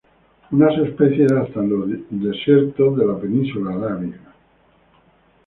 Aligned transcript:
Unas 0.51 0.75
especies 0.79 1.31
hasta 1.31 1.59
en 1.59 1.69
los 1.69 1.87
desiertos 2.09 2.97
de 2.97 3.05
la 3.05 3.19
Península 3.19 3.75
arábiga. 3.75 4.33